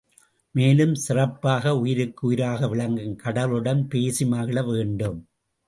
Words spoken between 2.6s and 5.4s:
விளங்கும் கடவுளிடம் பேசி மகிழ வேண்டும்.